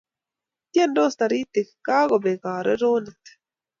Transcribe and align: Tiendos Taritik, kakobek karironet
Tiendos 0.75 1.13
Taritik, 1.19 1.69
kakobek 1.85 2.39
karironet 2.43 3.23